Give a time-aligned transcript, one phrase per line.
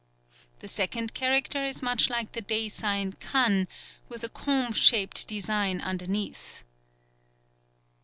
[0.61, 3.67] The second character is much like the day sign Kan,
[4.09, 6.63] with a "comb" shaped design underneath.
[6.63, 6.69] 14th.